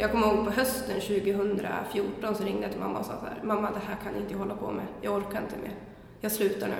[0.00, 3.40] Jag kommer ihåg på hösten 2014 så ringde jag till mamma och sa så här,
[3.42, 5.74] mamma det här kan inte jag hålla på med, jag orkar inte mer,
[6.20, 6.74] jag slutar nu.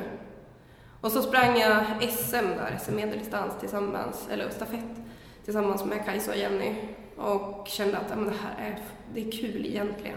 [1.01, 4.97] Och så sprang jag SM där, SM medeldistans tillsammans, eller stafett,
[5.45, 6.75] tillsammans med Kajsa och Jenny
[7.17, 8.79] och kände att men det här är,
[9.15, 10.17] det är kul egentligen.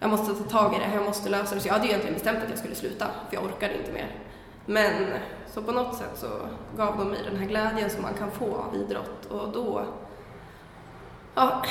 [0.00, 1.60] Jag måste ta tag i det, jag måste lösa det.
[1.60, 4.14] Så jag hade egentligen bestämt att jag skulle sluta, för jag orkade inte mer.
[4.66, 5.06] Men
[5.46, 6.28] så på något sätt så
[6.76, 9.84] gav de mig den här glädjen som man kan få av idrott och då
[11.34, 11.62] ja,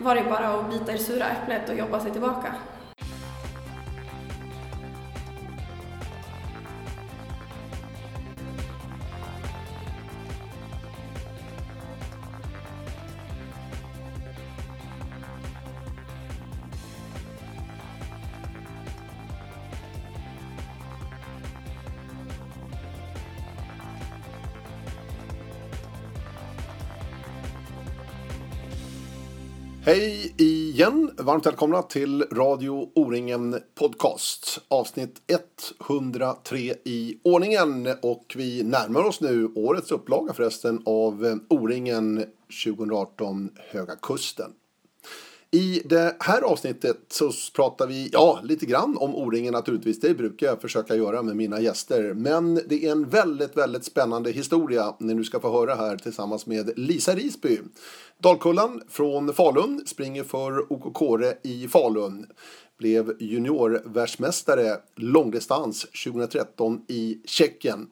[0.00, 2.54] var det bara att bita i det sura äpplet och jobba sig tillbaka.
[29.84, 31.10] Hej igen!
[31.18, 34.60] Varmt välkomna till Radio O-ringen Podcast.
[34.68, 35.22] Avsnitt
[35.88, 37.88] 103 i ordningen.
[38.02, 42.24] Och vi närmar oss nu årets upplaga förresten av O-ringen
[42.64, 44.50] 2018 Höga Kusten.
[45.52, 50.00] I det här avsnittet så pratar vi, ja, lite grann om O-ringen naturligtvis.
[50.00, 52.14] Det brukar jag försöka göra med mina gäster.
[52.14, 56.46] Men det är en väldigt, väldigt spännande historia ni nu ska få höra här tillsammans
[56.46, 57.58] med Lisa Risby.
[58.18, 62.26] Dalkullan från Falun springer för OK Kåre i Falun.
[62.78, 67.86] Blev juniorvärldsmästare långdistans 2013 i Tjeckien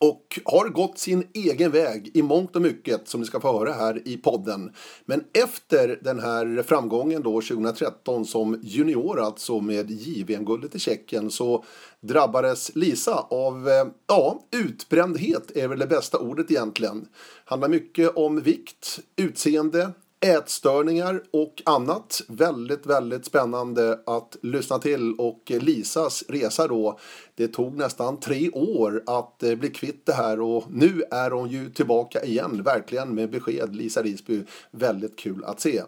[0.00, 3.72] och har gått sin egen väg i mångt och mycket som ni ska få höra
[3.72, 4.72] här i podden.
[5.04, 11.64] Men efter den här framgången då 2013 som junior alltså med JVM-guldet i Tjeckien så
[12.00, 17.08] drabbades Lisa av eh, ja, utbrändhet är väl det bästa ordet egentligen.
[17.44, 22.22] Handlar mycket om vikt, utseende, ätstörningar och annat.
[22.28, 26.98] Väldigt, väldigt spännande att lyssna till och Lisas resa då.
[27.34, 31.48] Det tog nästan tre år att eh, bli kvitt det här och nu är hon
[31.48, 33.76] ju tillbaka igen, verkligen med besked.
[33.76, 35.82] Lisa Risby, väldigt kul att se.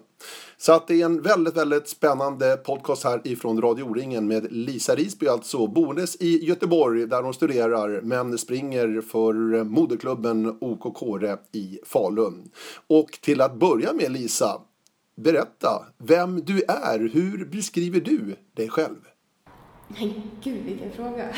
[0.57, 4.95] Så att det är en väldigt, väldigt spännande podcast här ifrån Radio O-ringen med Lisa
[4.95, 11.79] Risby alltså, boendes i Göteborg där hon studerar men springer för moderklubben OK Kåre i
[11.87, 12.51] Falun.
[12.87, 14.61] Och till att börja med Lisa,
[15.17, 17.11] berätta vem du är.
[17.13, 18.97] Hur beskriver du dig själv?
[19.89, 20.13] Men
[20.43, 21.29] gud vilken fråga.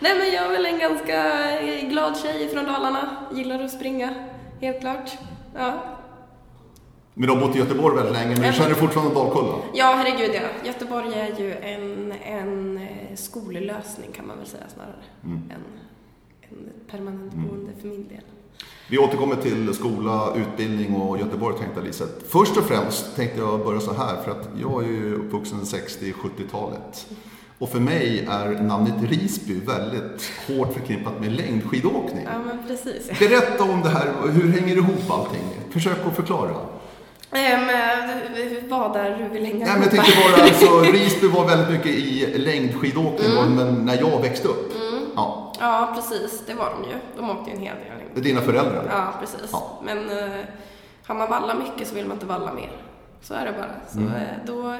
[0.00, 3.26] Nej men jag är väl en ganska glad tjej från Dalarna.
[3.34, 4.14] Gillar att springa,
[4.60, 5.10] helt klart.
[5.54, 5.93] Ja.
[7.14, 9.54] Men du har bott i Göteborg väldigt länge, men du känner fortfarande Dalkulla?
[9.74, 10.68] Ja, herregud ja.
[10.68, 14.94] Göteborg är ju en, en eh, skollösning kan man väl säga snarare.
[15.24, 15.36] Mm.
[15.50, 15.64] En,
[16.40, 17.48] en permanent mm.
[17.48, 18.20] boende för min del.
[18.90, 22.04] Vi återkommer till skola, utbildning och Göteborg tänkte jag Lisa.
[22.28, 27.06] Först och främst tänkte jag börja så här, för att jag är ju uppvuxen 60-70-talet.
[27.58, 32.24] Och för mig är namnet Risby väldigt hårt förknippat med längdskidåkning.
[32.24, 33.18] Ja, men precis.
[33.18, 35.44] Berätta om det här, hur hänger det ihop allting?
[35.70, 36.56] Försök att förklara.
[37.34, 41.70] Um, vad är du vill hänga Nej, men jag tänkte bara, alltså, Risby var väldigt
[41.70, 43.54] mycket i längdskidåkning mm.
[43.54, 44.74] men när jag växte upp.
[44.74, 45.06] Mm.
[45.16, 45.52] Ja.
[45.60, 46.42] ja, precis.
[46.46, 46.96] Det var de ju.
[47.16, 47.84] De åkte ju en hel del.
[48.14, 48.86] Det är dina föräldrar?
[48.90, 49.48] Ja, precis.
[49.52, 49.80] Ja.
[49.84, 50.44] Men uh,
[51.06, 52.72] har man vallat mycket så vill man inte valla mer.
[53.22, 53.74] Så är det bara.
[53.88, 54.12] Så mm.
[54.12, 54.76] uh, då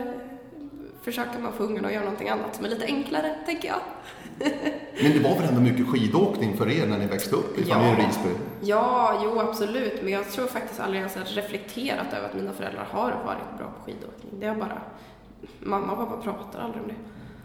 [1.03, 3.81] försöker man få ungarna att göra någonting annat som är lite enklare, tänker jag.
[5.03, 7.97] Men det var väl ändå mycket skidåkning för er när ni växte upp i ja.
[7.99, 8.29] Risby?
[8.61, 10.03] Ja, jo absolut.
[10.03, 13.67] Men jag tror faktiskt aldrig jag har reflekterat över att mina föräldrar har varit bra
[13.67, 14.41] på skidåkning.
[14.41, 14.83] Det är bara...
[15.61, 16.95] Mamma och pappa pratar aldrig om det.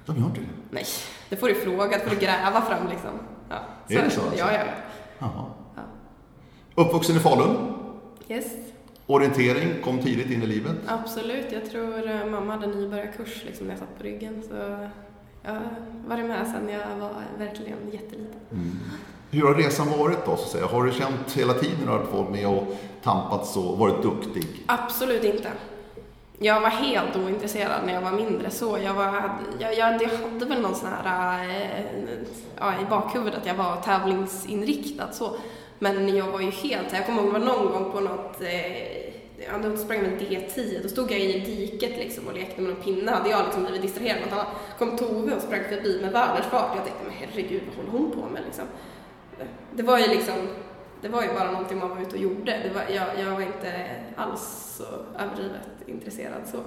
[0.06, 0.48] De gör inte det?
[0.70, 0.86] Nej,
[1.30, 3.12] det får du fråga, det får du gräva fram liksom.
[3.50, 3.58] Ja,
[3.88, 4.22] så är det så?
[4.22, 4.40] Alltså?
[4.40, 4.60] Ja, ja,
[5.20, 5.46] ja.
[5.76, 5.82] ja.
[6.76, 7.74] Uppvuxen i Falun?
[8.28, 8.46] Yes.
[9.06, 10.76] Orientering kom tidigt in i livet?
[10.88, 11.52] Absolut.
[11.52, 14.44] Jag tror eh, mamma hade nybörjarkurs liksom, när jag satt på ryggen.
[14.50, 14.88] Så
[15.44, 15.62] jag har
[16.08, 18.40] varit med sedan jag var verkligen jätteliten.
[18.52, 18.80] Mm.
[19.32, 20.38] Hur har resan varit då?
[20.38, 20.66] Så att säga?
[20.66, 22.64] Har du känt hela tiden att du varit med och
[23.04, 24.64] tampats och varit duktig?
[24.66, 25.52] Absolut inte.
[26.42, 28.78] Jag var helt ointresserad när jag var mindre så.
[28.84, 31.44] Jag, var, jag, jag, jag hade väl någon sån här
[32.60, 35.36] äh, i bakhuvudet att jag var tävlingsinriktad så.
[35.80, 38.99] Men jag var ju helt, jag kommer ihåg det var någon gång på något, eh,
[39.48, 42.74] ja, då sprang jag med D10, då stod jag i diket liksom och lekte med
[42.74, 44.46] någon pinne, hade jag liksom blivit distraherad med
[44.78, 46.76] kom Tove och sprang förbi med världens fart.
[46.76, 48.66] Jag tänkte, men herregud vad håller hon på med liksom?
[49.76, 50.36] Det var ju liksom,
[51.02, 52.60] det var ju bara någonting man var ute och gjorde.
[52.64, 54.84] Det var, jag, jag var inte alls så
[55.20, 56.58] överdrivet intresserad så.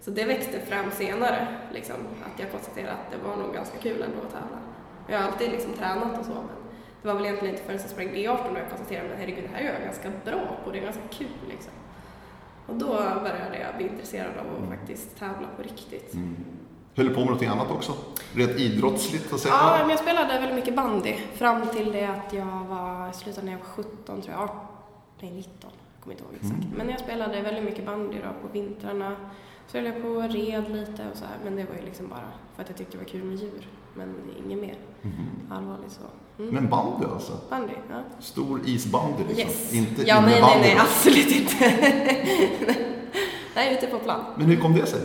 [0.00, 4.02] Så det växte fram senare, liksom, att jag konstaterade att det var nog ganska kul
[4.02, 4.58] ändå att tävla.
[5.08, 6.60] Jag har alltid liksom tränat och så, men
[7.02, 9.56] det var väl egentligen inte förrän jag sprang D18 och jag konstaterade att herregud, det
[9.56, 11.72] här är jag ganska bra på, det är ganska kul liksom.
[12.70, 16.14] Och då började jag bli intresserad av att faktiskt tävla på riktigt.
[16.14, 16.36] Mm.
[16.96, 17.92] Höll du på med någonting annat också?
[18.34, 19.54] Rent idrottsligt att säga?
[19.54, 23.52] Ja, men jag spelade väldigt mycket bandy fram till det att jag var, slutade när
[23.52, 24.50] jag var 17 tror jag,
[25.20, 26.64] nej 19, jag kommer inte ihåg exakt.
[26.64, 26.76] Mm.
[26.76, 29.16] Men jag spelade väldigt mycket bandy då på vintrarna.
[29.72, 32.08] Så höll jag på och red lite och så här, men det var ju liksom
[32.08, 33.68] bara för att jag tyckte det var kul med djur.
[33.94, 34.14] Men
[34.46, 35.12] inget mer Mhm.
[35.50, 36.02] allvarligt så.
[36.42, 36.54] Mm.
[36.54, 37.32] Men bandy alltså?
[37.50, 38.02] Bandy, ja.
[38.20, 39.48] Stor isbandy liksom?
[39.48, 39.74] Yes.
[39.74, 41.54] Inte ja, nej, nej, nej, absolut inte.
[43.54, 44.24] nej, ute på plan.
[44.36, 45.00] Men hur kom det sig?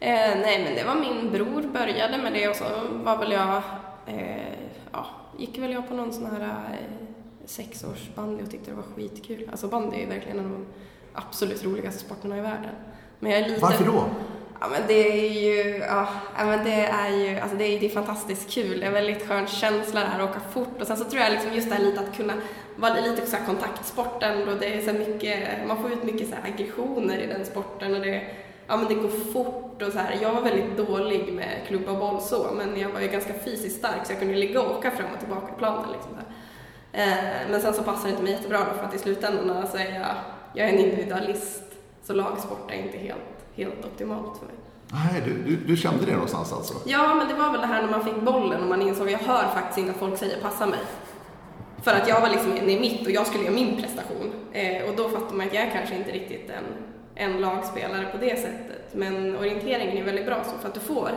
[0.00, 0.10] Eh,
[0.40, 2.64] nej, men det var min bror började med det och så
[3.04, 3.62] var väl jag,
[4.06, 4.52] eh,
[4.92, 5.06] ja,
[5.38, 7.06] gick väl jag på någon sån här eh,
[7.44, 9.48] sexårsbandy och tyckte det var skitkul.
[9.50, 10.66] Alltså bandy är verkligen en av de
[11.14, 12.74] absolut roligaste sporterna i världen.
[13.20, 13.60] Men jag är lite...
[13.60, 14.04] Varför då?
[14.60, 17.90] Ja, men det är ju, ja, men det är ju, alltså det är, det är
[17.90, 18.80] fantastiskt kul.
[18.80, 20.80] Det är en väldigt skön känsla det här att åka fort.
[20.80, 22.32] Och sen så tror jag liksom just det här lite att kunna
[22.76, 26.34] vara lite så här kontaktsporten och det är så mycket, man får ut mycket så
[26.34, 28.22] här aggressioner i den sporten och det,
[28.66, 30.18] ja men det går fort och så här.
[30.22, 33.78] Jag var väldigt dålig med klubba och boll så, men jag var ju ganska fysiskt
[33.78, 36.20] stark så jag kunde ligga och åka fram och tillbaka på planen liksom så.
[36.98, 39.76] Eh, men sen så passar det inte mig jättebra då för att i slutändan så
[39.76, 40.14] är jag,
[40.54, 41.69] jag är en individualist
[42.10, 43.20] så lagsport är inte helt,
[43.54, 44.54] helt optimalt för mig.
[44.92, 46.74] Nej, du, du, du kände det någonstans alltså?
[46.84, 49.12] Ja, men det var väl det här när man fick bollen och man insåg att
[49.12, 50.78] jag hör faktiskt inte att folk säger passa mig.
[51.82, 54.32] För att jag var liksom inne i mitt och jag skulle göra min prestation.
[54.52, 56.64] Eh, och då fattar man att jag är kanske inte riktigt en,
[57.14, 58.94] en lagspelare på det sättet.
[58.94, 61.10] Men orienteringen är väldigt bra så för att du får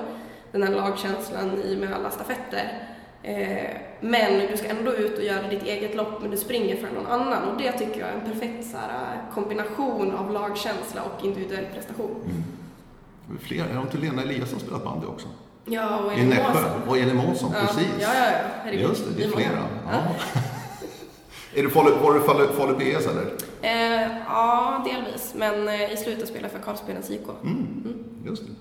[0.52, 2.93] den här lagkänslan i med alla stafetter.
[3.24, 6.88] Eh, men du ska ändå ut och göra ditt eget lopp men du springer för
[6.96, 11.26] någon annan och det tycker jag är en perfekt så här, kombination av lagkänsla och
[11.26, 12.16] individuell prestation.
[12.26, 12.44] Mm.
[13.40, 15.28] Fler, har inte Lena Eliasson spelat bandy också?
[15.66, 16.28] Ja, och Elin?
[16.30, 16.82] Månsson.
[16.88, 17.92] Och Elin Månsson, Ja, precis.
[18.02, 18.38] Ja, ja, ja.
[18.64, 18.90] Herregud.
[18.90, 19.68] Just det, det är flera.
[19.92, 20.04] Ja.
[21.60, 23.34] är du Falu, var du Falu, BS eller?
[23.62, 25.34] Eh, ja, delvis.
[25.36, 27.28] Men eh, i slutet spelade jag för Karlsbedens IK.
[27.44, 28.04] Mm.
[28.26, 28.54] Just det.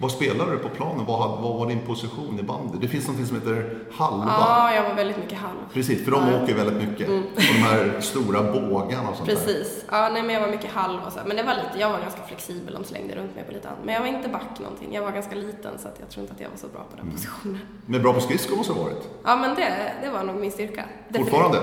[0.00, 1.04] Vad spelade du på planen?
[1.06, 2.78] Vad, vad var din position i bandy?
[2.80, 4.24] Det finns något som heter halva.
[4.38, 5.56] Ja, jag var väldigt mycket halv.
[5.72, 6.42] Precis, för de Ja.
[6.42, 7.08] åker väldigt mycket.
[7.08, 9.36] Och de här stora bågarna och sånt där.
[9.36, 9.84] Precis.
[9.90, 11.18] Ja, nej, men jag var mycket halv och så.
[11.26, 12.74] Men det var lite, jag var ganska flexibel.
[12.74, 13.80] De slängde runt mig på lite annat.
[13.84, 14.94] Men jag var inte back någonting.
[14.94, 16.96] Jag var ganska liten så att jag tror inte att jag var så bra på
[16.96, 17.58] den positionen.
[17.86, 19.08] Men bra på skridskor måste ha varit.
[19.24, 20.84] Ja, men det, det var nog min styrka.
[21.16, 21.58] Fortfarande?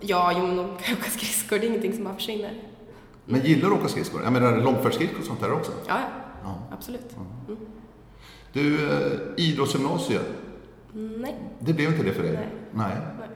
[0.00, 1.58] Ja, jo, men de kan åka skridskor.
[1.58, 2.52] Det är ingenting som bara försvinner.
[3.24, 4.20] Men gillar du att åka skridskor?
[4.24, 5.72] Jag menar långfärdsskridskor och sånt där också?
[5.86, 6.06] Ja, ja.
[6.44, 6.54] Ja.
[6.70, 7.16] Absolut.
[8.52, 10.26] Du, eh, idrottsgymnasiet,
[10.94, 12.32] Mm, nej, det blev inte det för dig?
[12.32, 12.48] Nej.
[12.70, 12.96] Nej.
[13.18, 13.28] nej.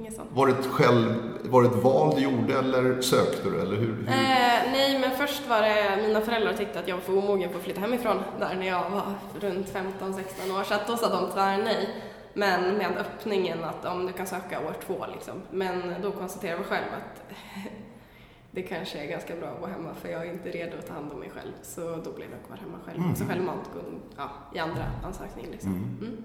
[0.00, 0.28] Inget sånt.
[0.32, 3.60] Var det, ett själv, var det ett val du gjorde eller sökte du?
[3.60, 4.08] Eller hur, hur?
[4.08, 7.58] Eh, nej, men först var det mina föräldrar tyckte att jag var för omogen för
[7.58, 10.64] att flytta hemifrån där när jag var runt 15-16 år.
[10.64, 11.88] Så att då sa de tyvärr nej.
[12.34, 15.34] Men med öppningen att om du kan söka år två liksom.
[15.50, 17.32] Men då konstaterade jag själv att
[18.58, 20.94] det kanske är ganska bra att vara hemma för jag är inte redo att ta
[20.94, 21.52] hand om mig själv.
[21.62, 22.98] Så då blev jag kvar hemma själv.
[22.98, 23.16] Mm.
[23.16, 23.70] Så självmant
[24.16, 25.70] ja, i andra ansökning liksom.
[25.70, 25.96] Mm.
[26.00, 26.22] Mm.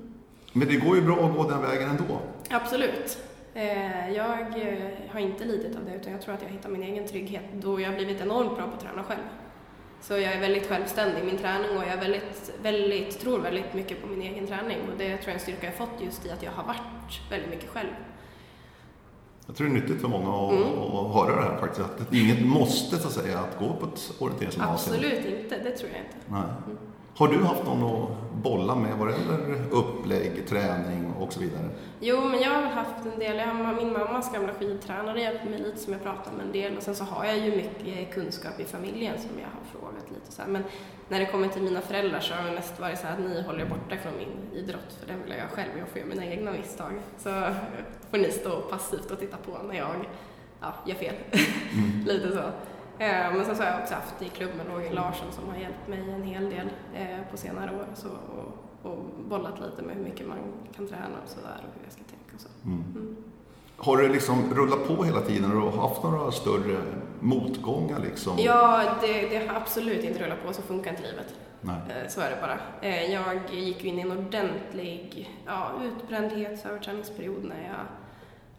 [0.53, 2.19] Men det går ju bra att gå den vägen ändå.
[2.49, 3.17] Absolut.
[3.53, 6.83] Eh, jag eh, har inte lidit av det utan jag tror att jag hittar min
[6.83, 9.23] egen trygghet då jag har blivit enormt bra på att träna själv.
[10.01, 13.73] Så jag är väldigt självständig i min träning och jag är väldigt, väldigt, tror väldigt
[13.73, 16.25] mycket på min egen träning och det tror jag är en styrka jag fått just
[16.25, 17.89] i att jag har varit väldigt mycket själv.
[19.47, 20.79] Jag tror det är nyttigt för många att, Mm.
[20.95, 21.81] att höra det här faktiskt.
[22.01, 24.95] Att inget måste så att säga att gå på ett orienteringsgymnasium.
[24.95, 26.17] Absolut inte, det tror jag inte.
[26.27, 26.77] Nej.
[27.15, 28.09] Har du haft någon att
[28.43, 31.69] bolla med vad det gäller upplägg, träning och så vidare?
[31.99, 33.37] Jo, men jag har väl haft en del.
[33.37, 36.77] Jag har min mammas gamla skidtränare hjälpt mig lite som jag pratar med en del
[36.77, 40.31] och sen så har jag ju mycket kunskap i familjen som jag har frågat lite
[40.31, 40.49] så här.
[40.49, 40.63] Men
[41.09, 43.41] när det kommer till mina föräldrar så har det mest varit så här att ni
[43.41, 45.71] håller er borta från min idrott för den vill jag själv.
[45.79, 46.93] Jag får göra mina egna misstag.
[47.17, 47.29] Så
[48.11, 49.95] får ni stå passivt och titta på när jag
[50.61, 51.15] ja, gör fel.
[52.05, 52.43] lite så.
[52.99, 55.87] Eh, Men sen så har jag också haft i klubben Roger Larsson som har hjälpt
[55.87, 58.97] mig en hel del eh, på senare år och, så, och, och
[59.29, 60.37] bollat lite med hur mycket man
[60.75, 62.47] kan träna och sådär och hur jag ska tänka och så.
[62.65, 63.15] Mm.
[63.77, 65.49] Har det liksom rullat på hela tiden?
[65.49, 66.77] Du haft några större
[67.19, 68.33] motgångar liksom?
[68.37, 71.35] Ja, det, det har absolut inte rullat på, så funkar inte livet.
[71.61, 71.75] Nej.
[71.89, 72.57] Eh, Så är det bara.
[73.11, 77.85] Jag gick in i en ordentlig ja, utbrändhets och överträningsperiod när jag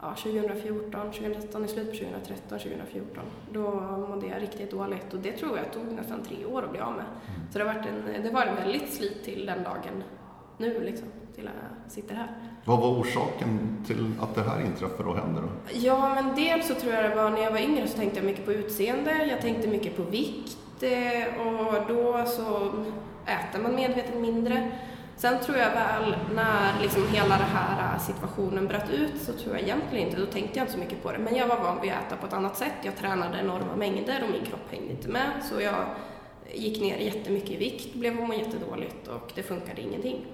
[0.05, 3.25] ja, 2014, 2013, i slutet på 2013, 2014.
[3.53, 3.71] Då
[4.09, 6.93] mådde jag riktigt dåligt och det tror jag tog nästan tre år att bli av
[6.93, 7.05] med.
[7.53, 10.03] Så det har varit en, det var en väldigt slit till den dagen
[10.59, 12.29] nu liksom, till jag sitter här.
[12.65, 15.49] Vad var orsaken till att det här inträffade och hände då?
[15.79, 18.27] Ja, men dels så tror jag det var när jag var yngre så tänkte jag
[18.27, 22.71] mycket på utseende, jag tänkte mycket på vikt eh, och då så
[23.27, 24.71] äter man medvetet mindre.
[25.17, 29.63] Sen tror jag väl när liksom hela den här situationen bröt ut så tror jag
[29.63, 31.19] egentligen inte, då tänkte jag inte så mycket på det.
[31.19, 32.75] Men jag var van vid att äta på ett annat sätt.
[32.83, 35.31] Jag tränade enorma mängder och min kropp hängde inte med.
[35.43, 35.85] Så jag
[36.55, 40.27] gick ner jättemycket i vikt, blev må jättedåligt och det funkade ingenting.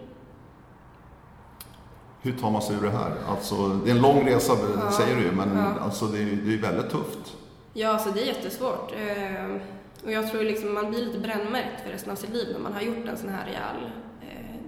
[2.23, 3.13] Hur tar man sig ur det här?
[3.29, 5.75] Alltså, det är en lång resa ja, säger du men ja.
[5.81, 7.37] alltså, det, är, det är väldigt tufft.
[7.73, 8.93] Ja, alltså det är jättesvårt.
[8.93, 9.57] Eh,
[10.05, 12.73] och jag tror liksom man blir lite brännmärkt för resten av sitt liv när man
[12.73, 13.91] har gjort en sån här rejäl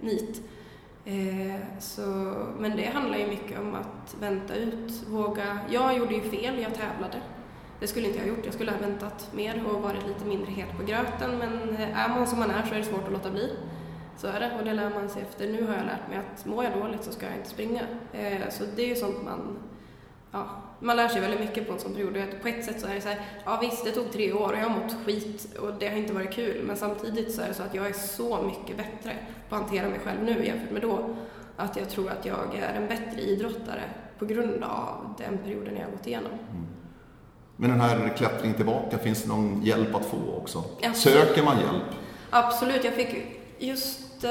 [0.03, 0.43] nit.
[1.05, 2.03] Eh, så,
[2.59, 5.59] men det handlar ju mycket om att vänta ut, våga.
[5.71, 7.23] Jag gjorde ju fel, jag tävlade.
[7.81, 10.53] Det skulle inte jag ha gjort, jag skulle ha väntat mer och varit lite mindre
[10.53, 13.13] het på gröten men eh, är man som man är så är det svårt att
[13.13, 13.51] låta bli.
[14.17, 15.47] Så är det och det lär man sig efter.
[15.47, 17.81] Nu har jag lärt mig att mår jag dåligt så ska jag inte springa.
[18.13, 19.59] Eh, så det är ju sånt man,
[20.33, 20.47] ja,
[20.83, 22.15] man lär sig väldigt mycket på en sån period.
[22.43, 24.59] På ett sätt så är det så här, ja visst det tog tre år och
[24.59, 26.63] jag har mått skit och det har inte varit kul.
[26.67, 29.17] Men samtidigt så är det så att jag är så mycket bättre
[29.49, 31.17] på att hantera mig själv nu jämfört med då.
[31.57, 33.83] Att jag tror att jag är en bättre idrottare
[34.19, 36.33] på grund av den perioden jag har gått igenom.
[36.33, 36.67] Mm.
[37.57, 40.65] Men den här klättringen tillbaka, finns det någon hjälp att få också?
[40.83, 41.19] Absolut.
[41.19, 41.83] Söker man hjälp?
[42.31, 43.25] Absolut, jag fick
[43.59, 44.31] just eh,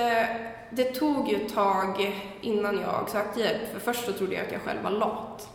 [0.69, 3.73] det tog ju ett tag innan jag sökte hjälp.
[3.73, 5.49] För först så trodde jag att jag själv var lat.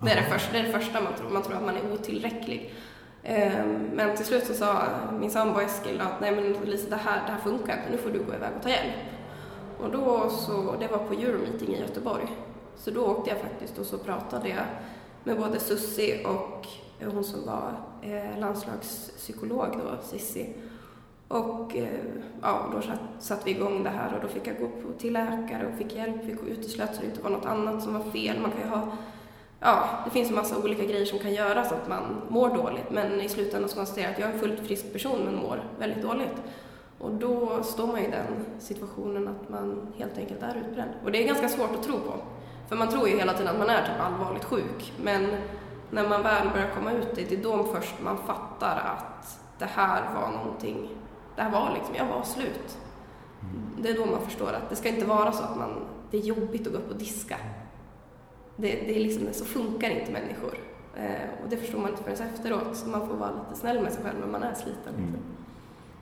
[0.00, 1.30] Det är det, första, det är det första man tror.
[1.30, 2.74] Man tror att man är otillräcklig.
[3.22, 4.82] Ehm, men till slut så sa
[5.20, 7.90] min sambo Eskil att nej men Lisa, det här, det här funkar inte.
[7.90, 8.94] Nu får du gå iväg och ta hjälp.
[9.80, 12.26] Och då så, det var på Euromeeting i Göteborg.
[12.76, 14.64] Så då åkte jag faktiskt och så pratade jag
[15.24, 16.66] med både Sussi och
[17.12, 20.54] hon som var eh, landslagspsykolog då, Sissi.
[21.28, 21.88] Och eh,
[22.42, 25.78] ja, då satte vi igång det här och då fick jag gå till läkare och
[25.78, 28.40] fick hjälp, fick uteslöt så det inte var något annat som var fel.
[28.40, 28.92] Man kan ju ha,
[29.60, 32.90] ja, det finns en massa olika grejer som kan göra så att man mår dåligt
[32.90, 35.64] men i slutändan ska man säga att jag är en fullt frisk person men mår
[35.78, 36.42] väldigt dåligt.
[36.98, 40.90] Och då står man i den situationen att man helt enkelt är utbränd.
[41.04, 42.14] Och det är ganska svårt att tro på.
[42.68, 44.92] För man tror ju hela tiden att man är typ allvarligt sjuk.
[45.02, 45.26] Men
[45.90, 49.64] när man väl börjar komma ut det, det är då först man fattar att det
[49.64, 50.88] här var någonting
[51.38, 52.78] det här var liksom, jag var slut.
[53.40, 53.82] Mm.
[53.82, 55.70] Det är då man förstår att det ska inte vara så att man,
[56.10, 57.36] det är jobbigt att gå upp och diska.
[58.60, 60.58] Det, det är liksom, så funkar inte människor.
[60.96, 63.92] Eh, och det förstår man inte förrän efteråt, så man får vara lite snäll med
[63.92, 64.94] sig själv när man är sliten.
[64.98, 65.14] Mm.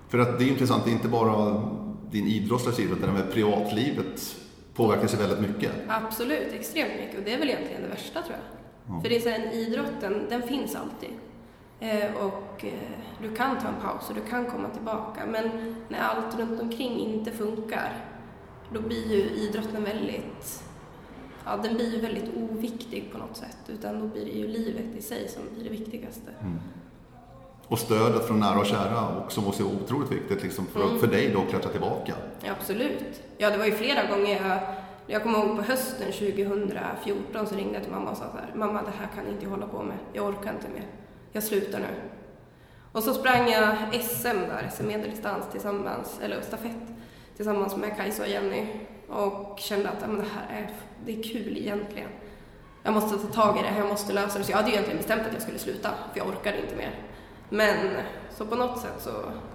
[0.08, 1.62] För att det är intressant, det är inte bara
[2.10, 4.36] din idrottsliga sida, utan med privatlivet
[4.74, 5.72] påverkar sig väldigt mycket.
[5.88, 7.18] Absolut, extremt mycket.
[7.18, 8.90] Och det är väl egentligen det värsta tror jag.
[8.90, 9.02] Mm.
[9.02, 11.10] För det är så här, idrotten, den finns alltid.
[11.80, 12.72] Eh, och eh,
[13.22, 15.26] du kan ta en paus och du kan komma tillbaka.
[15.26, 18.04] Men när allt runt omkring inte funkar,
[18.72, 20.62] då blir ju idrotten väldigt,
[21.46, 23.58] ja den blir ju väldigt oviktig på något sätt.
[23.68, 26.30] Utan då blir det ju livet i sig som blir det viktigaste.
[26.40, 26.58] Mm.
[27.68, 30.98] Och stödet från nära och kära också måste vara otroligt viktigt liksom för, mm.
[30.98, 32.14] för dig då att klättra tillbaka.
[32.44, 33.22] Ja, absolut.
[33.38, 34.60] Ja, det var ju flera gånger jag
[35.08, 38.50] jag kommer ihåg på hösten 2014 så ringde jag till mamma och sa så här,
[38.54, 40.84] mamma det här kan jag inte hålla på med, jag orkar inte mer
[41.32, 41.86] jag slutar nu.
[42.92, 46.86] Och så sprang jag SM där, SM medeldistans tillsammans, eller stafett,
[47.36, 48.66] tillsammans med Kajsa och Jenny
[49.08, 50.70] och kände att men det här är,
[51.04, 52.08] det är kul egentligen.
[52.82, 54.44] Jag måste ta tag i det, jag måste lösa det.
[54.44, 56.90] Så jag hade ju egentligen bestämt att jag skulle sluta, för jag orkade inte mer.
[57.48, 57.76] Men
[58.30, 59.10] så på något sätt så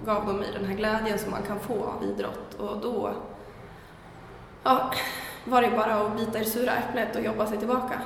[0.06, 3.14] gav de mig den här glädjen som man kan få av idrott och då
[4.64, 4.92] ja,
[5.46, 8.02] var det bara att bita i det sura äpplet och jobba sig tillbaka.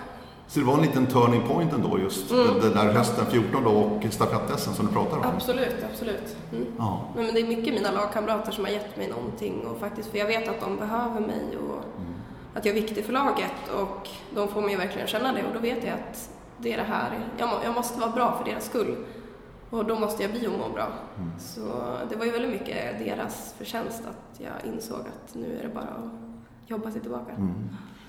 [0.48, 2.60] Så det var en liten turning point ändå just mm.
[2.62, 5.24] den där hösten 14 då och stafett som du pratar om?
[5.24, 6.36] Absolut, absolut.
[6.52, 6.66] Mm.
[6.78, 7.02] Ja.
[7.16, 10.28] Men det är mycket mina lagkamrater som har gett mig någonting och faktiskt för jag
[10.28, 12.14] vet att de behöver mig och mm.
[12.54, 15.60] att jag är viktig för laget och de får mig verkligen känna det och då
[15.60, 18.66] vet jag att det är det här, jag, må, jag måste vara bra för deras
[18.66, 18.96] skull
[19.70, 20.88] och då måste jag bli och må bra.
[21.18, 21.32] Mm.
[21.40, 21.62] Så
[22.10, 25.84] det var ju väldigt mycket deras förtjänst att jag insåg att nu är det bara
[25.84, 27.32] att jobba sig tillbaka.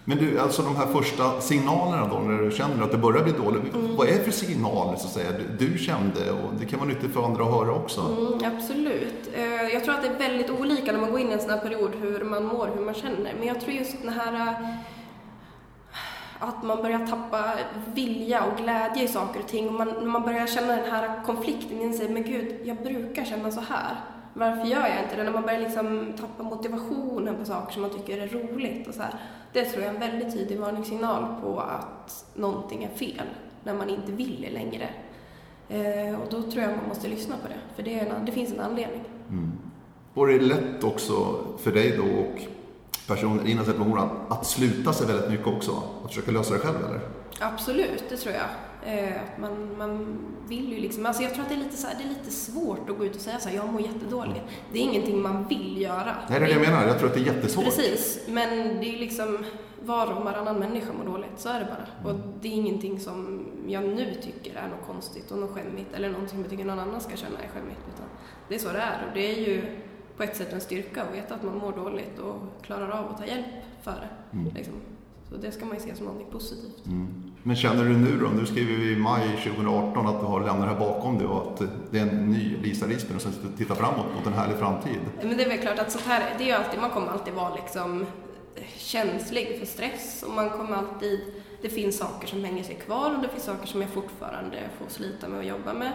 [0.08, 3.32] Men du, alltså de här första signalerna då när du känner att det börjar bli
[3.32, 3.74] dåligt.
[3.74, 3.96] Mm.
[3.96, 7.14] Vad är det för signaler så att säga, du kände och det kan vara nyttigt
[7.14, 8.00] för andra att höra också?
[8.00, 9.30] Mm, absolut.
[9.34, 11.50] Eh, jag tror att det är väldigt olika när man går in i en sån
[11.50, 13.34] här period hur man mår, hur man känner.
[13.38, 14.74] Men jag tror just den här eh,
[16.38, 17.44] att man börjar tappa
[17.94, 19.68] vilja och glädje i saker och ting.
[19.68, 22.08] Och man, man börjar känna den här konflikten i sig.
[22.08, 23.96] Men gud, jag brukar känna så här
[24.38, 25.22] varför gör jag inte det?
[25.24, 29.02] När man börjar liksom tappa motivationen på saker som man tycker är roligt och så
[29.02, 29.14] här.
[29.52, 33.26] Det tror jag är en väldigt tydlig varningssignal på att någonting är fel,
[33.64, 34.88] när man inte vill det längre.
[35.68, 38.52] Eh, och då tror jag man måste lyssna på det, för det, en, det finns
[38.52, 39.04] en anledning.
[39.28, 39.52] Mm.
[40.14, 41.14] Var det lätt också
[41.58, 42.40] för dig då och
[43.06, 45.82] personer innan att, att sluta sig väldigt mycket också?
[46.04, 47.00] Att försöka lösa det själv eller?
[47.40, 48.46] Absolut, det tror jag.
[48.86, 51.86] Eh, att man, man vill ju liksom, alltså jag tror att det är lite, så
[51.86, 54.42] här, det är lite svårt att gå ut och säga så här, jag mår jättedåligt.
[54.72, 56.16] Det är ingenting man vill göra.
[56.28, 56.86] Nej, det är det jag menar.
[56.86, 57.64] Jag tror att det är jättesvårt.
[57.64, 59.44] Precis, men det är liksom
[59.82, 62.10] var och varannan människa mår dåligt, så är det bara.
[62.10, 66.08] Och det är ingenting som jag nu tycker är något konstigt och något skämmigt eller
[66.08, 67.80] någonting som jag tycker någon annan ska känna är skämmigt.
[67.94, 68.06] Utan
[68.48, 69.62] det är så det är och det är ju
[70.16, 73.18] på ett sätt en styrka att veta att man mår dåligt och klarar av att
[73.18, 73.46] ta hjälp
[73.82, 74.36] för det.
[74.36, 74.54] Mm.
[74.54, 74.74] Liksom.
[75.30, 76.86] Så det ska man ju se som något positivt.
[76.86, 77.32] Mm.
[77.42, 80.68] Men känner du nu då, nu skriver vi i maj 2018 att du har lämnat
[80.68, 84.06] det här bakom dig och att det är en ny Lisa Risberg som tittar framåt
[84.16, 85.00] mot en härlig framtid?
[85.22, 87.54] Men det är väl klart att sånt här, det är alltid, man kommer alltid vara
[87.54, 88.06] liksom
[88.76, 91.20] känslig för stress och man kommer alltid,
[91.62, 94.88] det finns saker som hänger sig kvar och det finns saker som jag fortfarande får
[94.88, 95.92] slita med och jobba med.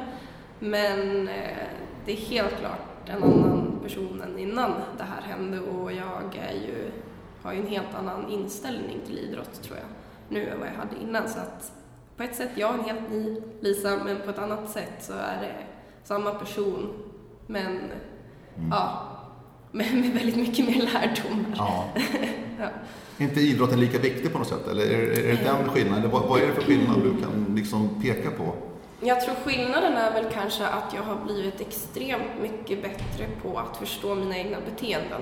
[0.60, 1.68] Men eh,
[2.06, 6.54] det är helt klart en annan person än innan det här hände och jag är
[6.54, 6.92] ju,
[7.44, 9.88] har ju en helt annan inställning till idrott tror jag
[10.30, 11.30] nu än vad jag hade innan.
[11.30, 11.72] Så att
[12.18, 15.14] på ett sätt, jag är en helt ny Lisa, men på ett annat sätt så
[15.14, 15.54] är det
[16.04, 16.94] samma person.
[17.48, 18.70] Men mm.
[18.72, 19.08] ja,
[19.72, 21.54] med, med, väldigt mycket mer lärdomar.
[21.58, 21.90] Ja.
[22.60, 22.70] ja.
[23.18, 24.68] Är inte idrotten lika viktig på något sätt?
[24.68, 26.12] Eller är, är det den skillnaden?
[26.12, 28.54] Vad, vad är det för skillnad du kan liksom peka på?
[29.02, 33.78] Jag tror skillnaden är väl kanske att jag har blivit extremt mycket bättre på att
[33.78, 35.22] förstå mina egna beteenden.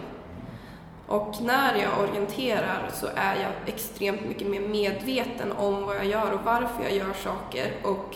[1.10, 6.34] Och när jag orienterar så är jag extremt mycket mer medveten om vad jag gör
[6.34, 7.72] och varför jag gör saker.
[7.84, 8.16] Och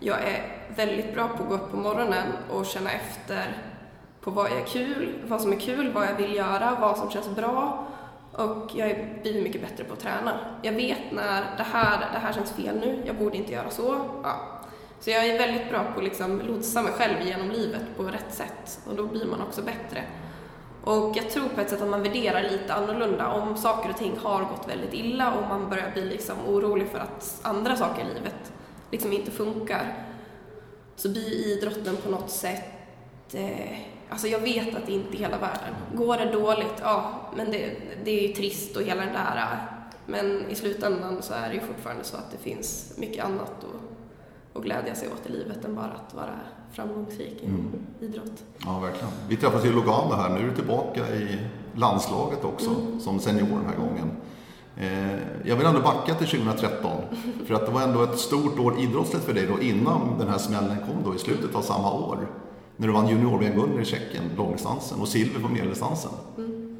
[0.00, 3.56] jag är väldigt bra på att gå upp på morgonen och känna efter
[4.20, 7.28] på vad är kul, vad som är kul, vad jag vill göra, vad som känns
[7.28, 7.86] bra.
[8.32, 10.38] Och jag blir mycket bättre på att träna.
[10.62, 14.00] Jag vet när det här, det här känns fel nu, jag borde inte göra så.
[14.22, 14.60] Ja.
[15.00, 18.34] Så jag är väldigt bra på att liksom lotsa mig själv genom livet på rätt
[18.34, 20.02] sätt och då blir man också bättre.
[20.84, 23.28] Och jag tror på ett sätt att man värderar lite annorlunda.
[23.28, 26.98] Om saker och ting har gått väldigt illa och man börjar bli liksom orolig för
[26.98, 28.52] att andra saker i livet
[28.90, 30.06] liksom inte funkar,
[30.96, 32.64] så blir idrotten på något sätt
[33.32, 33.78] eh,
[34.10, 35.74] Alltså jag vet att det inte är hela världen.
[35.94, 39.66] Går det dåligt, ja, men det, det är ju trist och hela den där.
[40.06, 44.56] Men i slutändan så är det ju fortfarande så att det finns mycket annat att,
[44.56, 46.40] att glädja sig åt i livet än bara att vara
[46.74, 47.72] framgångsrik i mm.
[48.00, 48.44] idrott.
[48.64, 49.08] Ja, verkligen.
[49.28, 51.38] Vi träffades i Luganda här, nu är du tillbaka i
[51.74, 53.00] landslaget också mm.
[53.00, 54.10] som senior den här gången.
[54.76, 56.90] Eh, jag vill ändå backa till 2013,
[57.46, 60.38] för att det var ändå ett stort år idrottsligt för dig då innan den här
[60.38, 62.28] smällen kom då i slutet av samma år.
[62.76, 66.10] När du vann junior-VM-guld i Tjeckien, långdistansen, och silver på medeldistansen.
[66.36, 66.76] Mm.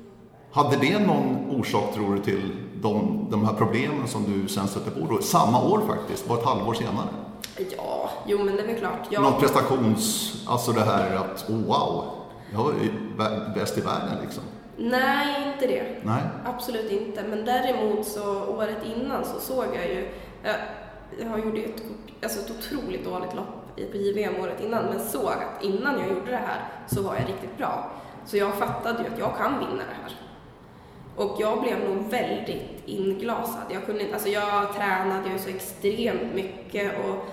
[0.53, 2.51] Hade det någon orsak, tror du, till
[2.83, 5.23] de, de här problemen som du sen stötte på då?
[5.23, 7.09] Samma år faktiskt, bara ett halvår senare.
[7.77, 9.07] Ja, jo men det är väl klart.
[9.11, 9.23] Jag...
[9.23, 12.05] Någon prestations, alltså det här att oh, wow,
[12.53, 12.91] jag ju
[13.55, 14.43] bäst i världen liksom.
[14.77, 15.85] Nej, inte det.
[16.03, 16.23] Nej.
[16.45, 17.23] Absolut inte.
[17.23, 20.09] Men däremot så året innan så såg jag ju,
[20.43, 20.55] jag,
[21.31, 21.83] jag gjorde ett,
[22.23, 26.31] alltså ett otroligt dåligt lopp på JVM året innan, men såg att innan jag gjorde
[26.31, 27.91] det här så var jag riktigt bra.
[28.27, 30.17] Så jag fattade ju att jag kan vinna det här.
[31.17, 33.63] Och jag blev nog väldigt inglasad.
[33.71, 37.27] Jag, kunde, alltså jag tränade ju så extremt mycket och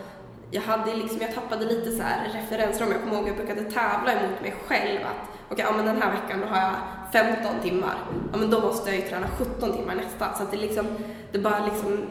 [0.51, 2.91] jag, hade liksom, jag tappade lite så här referensram.
[2.91, 5.85] Jag kommer ihåg att jag brukade tävla emot mig själv att okej, okay, ja, men
[5.85, 6.75] den här veckan har jag
[7.11, 7.95] 15 timmar.
[8.31, 10.33] Ja, men då måste jag ju träna 17 timmar nästa.
[10.33, 10.85] Så att det liksom,
[11.31, 12.07] det bara liksom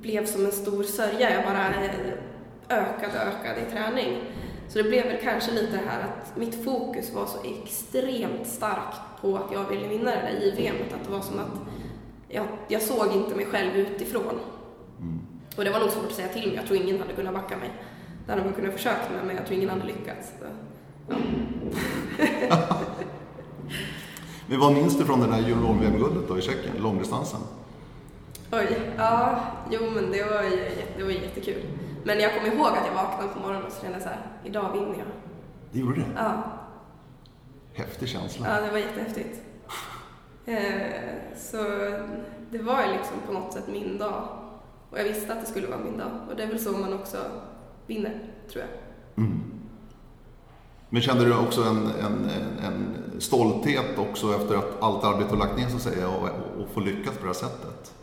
[0.00, 1.34] blev som en stor sörja.
[1.34, 1.90] Jag bara eh,
[2.68, 4.20] ökade och ökade i träning.
[4.68, 9.20] Så det blev väl kanske lite det här att mitt fokus var så extremt starkt
[9.20, 10.76] på att jag ville vinna det där JVM.
[10.94, 11.60] Att det var som att
[12.28, 14.40] jag, jag såg inte mig själv utifrån.
[15.58, 16.56] Och det var nog svårt att säga till mig.
[16.56, 17.70] Jag tror ingen hade kunnat backa mig.
[18.26, 20.32] Det hade man kunnat försöka med, men jag tror ingen hade lyckats.
[21.08, 21.16] Ja.
[24.46, 27.40] men vad minns du från det där junior-VM-guldet då i Tjeckien, långdistansen?
[28.52, 29.40] Oj, ja,
[29.70, 31.62] jo men det var ju det var jättekul.
[32.04, 34.98] Men jag kommer ihåg att jag vaknade på morgonen och kände så här, idag vinner
[34.98, 35.08] jag.
[35.72, 36.04] Det gjorde du?
[36.16, 36.42] Ja.
[37.72, 38.46] Häftig känsla.
[38.48, 39.40] Ja, det var jättehäftigt.
[40.46, 40.92] Eh,
[41.36, 41.56] så
[42.50, 44.37] det var ju liksom på något sätt min dag.
[44.90, 46.10] Och jag visste att det skulle vara min dag.
[46.28, 47.18] Och det är väl så man också
[47.86, 48.20] vinner,
[48.52, 48.70] tror jag.
[49.24, 49.42] Mm.
[50.90, 52.30] Men kände du också en, en,
[52.64, 56.28] en, stolthet också efter att allt arbete har lagt ner så att säga och,
[56.62, 57.94] och få lyckas på det här sättet?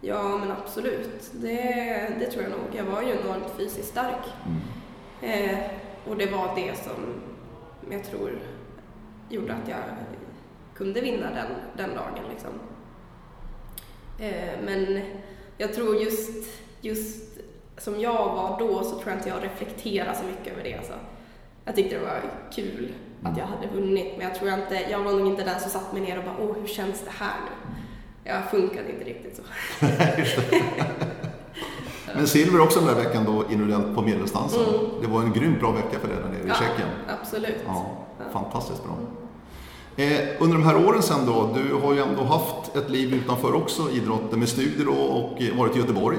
[0.00, 1.30] Ja, men absolut.
[1.32, 1.62] Det,
[2.18, 2.60] det tror jag nog.
[2.72, 4.26] Jag var ju enormt fysiskt stark.
[4.46, 5.50] Mm.
[5.50, 5.58] Eh,
[6.08, 6.94] och det var det som
[7.90, 8.30] jag tror
[9.28, 9.78] gjorde att jag
[10.74, 12.24] kunde vinna den, den dagen.
[12.30, 12.50] Liksom.
[14.18, 15.00] Eh, men
[15.60, 16.30] jag tror just,
[16.80, 17.24] just
[17.78, 20.74] som jag var då så tror jag inte jag reflekterade så mycket över det.
[20.74, 20.92] Alltså.
[21.64, 22.20] Jag tyckte det var
[22.54, 22.92] kul
[23.22, 25.70] att jag hade vunnit men jag tror jag inte, jag var nog inte den som
[25.70, 27.50] satt mig ner och bara åh hur känns det här nu?
[28.24, 29.42] Jag funkade inte riktigt så.
[32.14, 34.60] Men silver också den där veckan då individuellt på medeldistansen.
[35.00, 36.88] Det var en grymt bra vecka för dig där nere i Ja, Tjeckien.
[37.20, 37.56] absolut.
[37.66, 37.86] Ja,
[38.32, 38.92] fantastiskt bra.
[40.04, 43.54] Eh, under de här åren sen då, du har ju ändå haft ett liv utanför
[43.54, 46.18] också idrotten med studier då och eh, varit i Göteborg.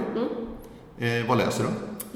[1.00, 1.70] Eh, vad läser du?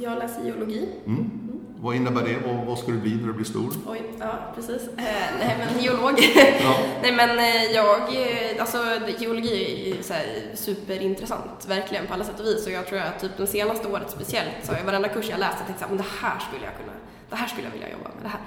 [0.04, 0.90] Jag läser geologi.
[1.06, 1.46] Mm.
[1.80, 2.48] Vad innebär det?
[2.48, 3.74] Vad, vad ska du bli när du blir stor?
[3.88, 4.88] Oj, ja precis.
[4.88, 5.04] Eh,
[5.40, 6.20] nej men geolog.
[6.62, 6.78] Ja.
[7.02, 8.78] nej men eh, jag, eh, alltså
[9.20, 12.66] geologi är så här superintressant, verkligen på alla sätt och vis.
[12.66, 15.40] Och jag tror att typ det senaste året speciellt så har jag varenda kurs jag
[15.40, 16.94] läst, jag tänkt men det här skulle jag kunna,
[17.30, 18.42] det här skulle jag vilja jobba med, det här.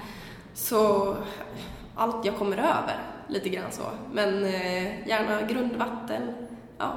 [0.53, 1.15] Så
[1.95, 3.81] allt jag kommer över, lite grann så.
[4.13, 6.21] Men eh, gärna grundvatten,
[6.77, 6.93] ja,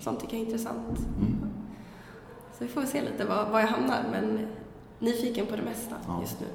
[0.00, 0.98] sånt tycker jag är intressant.
[2.58, 4.46] Så vi får se lite var, var jag hamnar, men
[4.98, 6.18] nyfiken på det mesta Ja.
[6.20, 6.46] just nu.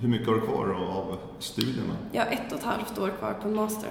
[0.00, 1.96] Hur mycket har du kvar av studierna?
[2.12, 3.90] Jag har ett och ett halvt år kvar på en master.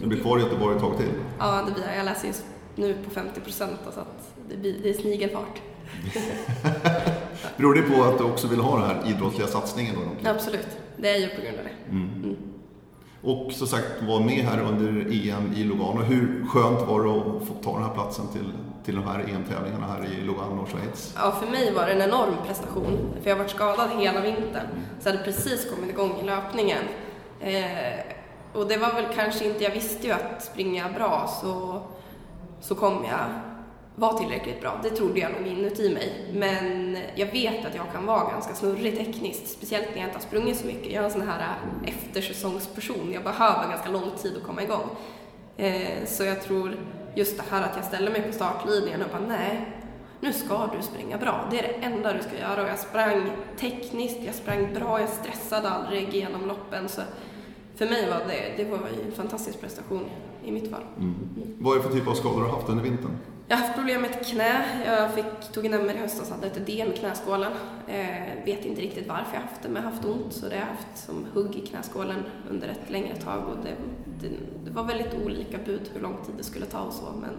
[0.00, 1.10] Du blir kvar i Göteborg ett tag till?
[1.38, 1.96] Ja, det blir jag.
[1.96, 2.44] Jag läser just
[2.76, 5.60] nu på 50 procent, så att det, blir, det är snigelfart.
[7.56, 9.94] Beror det på att du också vill ha den här idrottsliga satsningen?
[10.22, 10.30] Då?
[10.30, 10.68] Absolut,
[11.02, 12.36] det är ju på grund av det.
[13.22, 16.02] Och som sagt, var med här under EM i Lugano.
[16.02, 18.52] Hur skönt var det att få ta den här platsen till,
[18.84, 21.14] till de här EM-tävlingarna här i Lugano, Schweiz?
[21.16, 24.66] Ja, för mig var det en enorm prestation, för jag har varit skadad hela vintern.
[25.00, 26.82] Så jag hade precis kommit igång i löpningen.
[27.40, 28.04] Eh,
[28.52, 31.82] och det var väl kanske inte, jag visste ju att springa bra så,
[32.60, 33.51] så kommer jag
[33.94, 34.80] vara tillräckligt bra.
[34.82, 36.30] Det trodde jag nog inuti mig.
[36.34, 40.22] Men jag vet att jag kan vara ganska snurrig tekniskt, speciellt när jag inte har
[40.22, 40.92] sprungit så mycket.
[40.92, 44.88] Jag är en sån här eh, eftersäsongsperson, jag behöver ganska lång tid att komma igång.
[45.56, 46.76] Eh, så jag tror
[47.14, 49.72] just det här att jag ställer mig på startlinjen och bara nej,
[50.20, 51.48] nu ska du springa bra.
[51.50, 52.62] Det är det enda du ska göra.
[52.62, 56.88] Och jag sprang tekniskt, jag sprang bra, jag stressade aldrig genom loppen.
[56.88, 57.02] Så
[57.76, 60.04] för mig var det, det var en fantastisk prestation
[60.44, 60.82] i mitt fall.
[61.58, 63.10] Vad är det för typ av skador du har haft under vintern?
[63.48, 64.64] Jag har haft problem med ett knä.
[64.86, 67.52] Jag fick, tog en MR i höstas och hade ett ödem i knäskålen.
[67.88, 70.32] Eh, vet inte riktigt varför jag haft det, men jag har haft ont.
[70.32, 73.38] Så det har jag haft som hugg i knäskålen under ett längre tag.
[73.48, 73.74] Och det,
[74.20, 77.04] det, det var väldigt olika bud hur lång tid det skulle ta och så.
[77.20, 77.30] Men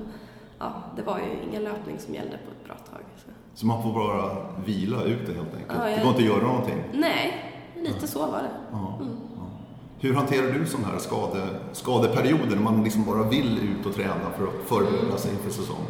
[0.60, 3.02] ja, det var ju ingen löpning som gällde på ett bra tag.
[3.26, 3.30] Så.
[3.56, 5.72] Så man får bara vila ut det helt enkelt?
[5.80, 6.84] Ja, jag- Det går inte att göra någonting?
[6.94, 8.50] Nej, lite så var det.
[8.72, 9.00] Ja.
[10.04, 14.14] Hur hanterar du sådana här skade, skadeperioder när man liksom bara vill ut och träna
[14.38, 15.86] för att förbereda sig inför säsong?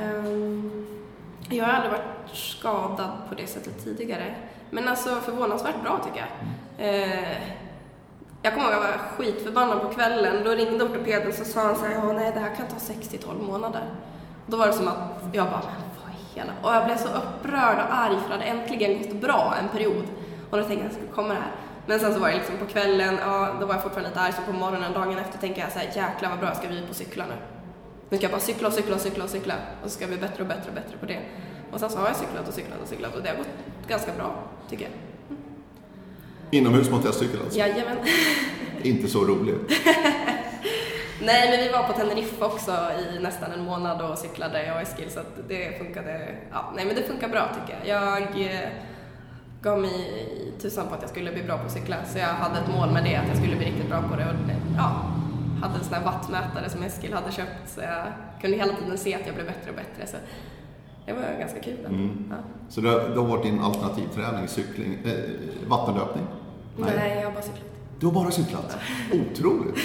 [0.00, 0.86] Ehm,
[1.48, 4.34] Jag har aldrig varit skadad på det sättet tidigare.
[4.70, 6.28] Men alltså förvånansvärt bra tycker jag.
[6.88, 7.38] Eh,
[8.42, 10.44] Jag kommer ihåg att jag var skitförbannad på kvällen.
[10.44, 13.82] Då ringde ortopeden så sa han så här, nej det här kan ta 6-12 månader.
[14.46, 15.62] Då var det som att jag bara,
[16.04, 16.52] vad i hela...
[16.62, 20.04] Och jag blev så upprörd och arg för det hade äntligen gått bra en period.
[20.50, 21.52] Och då tänkte jag att det komma det här.
[21.86, 24.32] Men sen så var det liksom på kvällen, ja då var jag fortfarande lite arg.
[24.32, 26.80] Så på morgonen, dagen efter tänkte jag så här, jäklar vad bra jag ska bli
[26.80, 27.34] på att cykla nu.
[28.10, 29.54] Nu ska jag bara cykla och cykla och cykla och cykla.
[29.84, 31.20] Och så ska jag bli bättre och bättre och bättre på det.
[31.72, 33.48] Och sen så har jag cyklat och cyklat och cyklat och det har gått
[33.88, 34.34] ganska bra,
[34.70, 34.92] tycker jag.
[36.50, 37.58] Inomhus mot testcykel alltså?
[37.58, 37.96] Jajamän.
[38.82, 39.70] Inte så roligt.
[41.24, 44.82] Nej, men vi var på Teneriffa också i nästan en månad och cyklade, jag och
[44.82, 47.98] Eskil, så att det funkade, ja, nej men det funkar bra tycker jag.
[47.98, 48.68] Jag eh,
[49.62, 50.24] gav mig
[50.60, 52.90] tusan på att jag skulle bli bra på att cykla, så jag hade ett mål
[52.90, 54.34] med det, att jag skulle bli riktigt bra på det och
[54.76, 55.12] ja,
[55.62, 58.06] hade en sån här wattmätare som Eskil hade köpt, så jag
[58.40, 60.16] kunde hela tiden se att jag blev bättre och bättre, så
[61.06, 61.78] det var ganska kul.
[62.30, 62.36] Ja.
[62.68, 66.24] Så det har, det har varit din alternativträning, cykling, eh, vattenlöpning?
[66.76, 67.16] Nej.
[67.16, 67.66] jag har bara cyklat.
[68.02, 68.76] Du har bara cyklat?
[69.12, 69.76] Otroligt!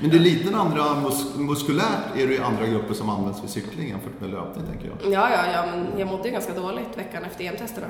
[0.00, 3.48] Men det är lite andra, mus muskulärt är det ju andra grupper som används för
[3.48, 5.12] cykling jämfört med löpning tänker jag.
[5.12, 7.86] Ja, ja, ja, men jag mådde ju ganska dåligt veckan efter EM-testerna.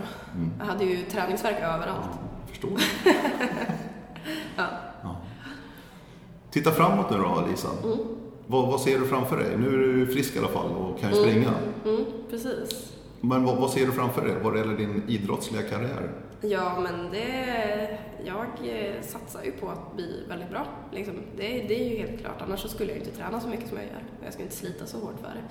[0.59, 2.11] Jag hade ju träningsvärk överallt.
[2.51, 3.11] Förstår du?
[4.57, 4.65] Ja.
[5.03, 5.17] Ja.
[6.51, 7.69] Titta framåt nu då, Lisa.
[8.47, 9.57] Vad, vad ser du framför dig?
[9.59, 11.51] Nu är du frisk i alla fall och kan ju springa.
[11.85, 12.93] Mm, precis.
[13.21, 16.11] Men vad, vad ser du framför dig vad det gäller din idrottsliga karriär?
[16.41, 17.99] Ja, men det...
[18.25, 20.67] Jag eh, satsar ju på att bli väldigt bra.
[20.93, 21.15] Liksom.
[21.37, 22.43] Det, det är ju helt klart.
[22.47, 24.03] Annars skulle jag inte träna så mycket som jag gör.
[24.25, 25.43] Jag skulle inte slita så hårt för det.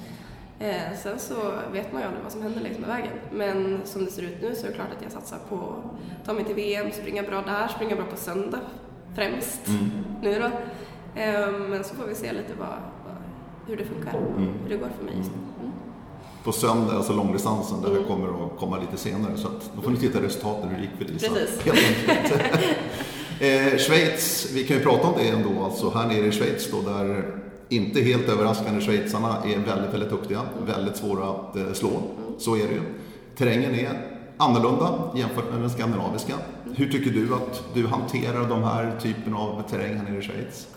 [0.60, 1.36] Eh, sen så
[1.72, 3.12] vet man ju aldrig vad som händer längs med vägen.
[3.32, 6.26] Men som det ser ut nu så är det klart att jag satsar på att
[6.26, 8.60] ta mig till VM, springa bra där, springa bra på söndag
[9.16, 9.62] främst
[10.22, 10.46] nu då.
[11.22, 12.68] Eh, men så får vi se lite vad,
[13.06, 13.18] vad,
[13.68, 15.57] hur det funkar, hur det går för mig just nu.
[16.48, 16.54] Mm.
[16.54, 19.38] På söndag, alltså långdistansen, där kommer att komma lite senare.
[19.38, 21.28] Så att, då får ni titta resultaten, hur det gick för Lisa.
[21.34, 21.62] Precis.
[21.66, 22.64] Helt enkelt.
[23.40, 25.64] eh, Schweiz, vi kan ju prata om det ändå.
[25.64, 27.26] Alltså här nere i Schweiz då, där
[27.70, 30.42] inte helt överraskande schweizarna är väldigt, väldigt duktiga.
[30.68, 32.02] Väldigt svåra att eh, slå.
[32.38, 32.82] Så är det ju.
[33.38, 36.34] Terrängen är annorlunda jämfört med den skandinaviska.
[36.76, 40.68] Hur tycker du att du hanterar de här typen av terräng här nere i Schweiz?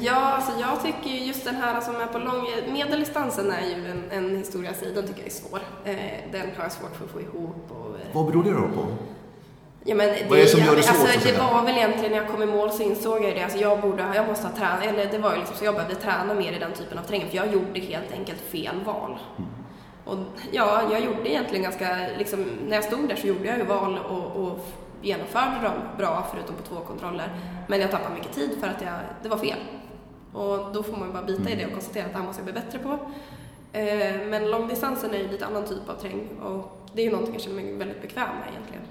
[0.00, 2.46] Ja, alltså jag tycker ju just den här som är på lång...
[2.72, 5.60] Medeldistansen är ju en, en historia sig, den tycker jag är svår.
[5.84, 5.96] Eh,
[6.32, 7.70] den har jag svårt för att få ihop.
[7.70, 8.86] Och, eh, Vad beror det då på?
[9.84, 12.12] Ja, men det, Vad är det som gör det svårt, Alltså, det var väl egentligen
[12.12, 13.42] när jag kom i mål så insåg jag det.
[13.42, 15.94] Alltså, jag borde, jag måste ha tränat, eller det var ju liksom så jag behövde
[15.94, 19.18] träna mer i den typen av terräng för jag gjorde helt enkelt fel val.
[19.38, 19.50] Mm.
[20.04, 20.18] Och
[20.52, 23.98] ja, jag gjorde egentligen ganska, liksom, när jag stod där så gjorde jag ju val
[23.98, 24.66] och, och
[25.06, 27.28] genomförde dem bra förutom på två kontroller.
[27.68, 29.58] Men jag tappade mycket tid för att jag, det var fel.
[30.32, 32.42] Och då får man ju bara bita i det och konstatera att det här måste
[32.42, 32.98] jag bli bättre på.
[33.72, 37.34] Eh, men långdistansen är ju lite annan typ av terräng och det är ju någonting
[37.34, 38.82] jag känner mig väldigt bekväm med egentligen.